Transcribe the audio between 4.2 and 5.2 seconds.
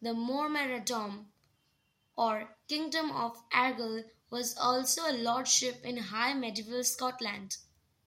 was also a